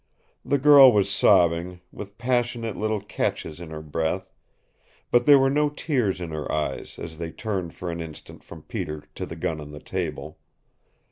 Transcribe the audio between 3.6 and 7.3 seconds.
her breath, but there were no tears in her eyes as they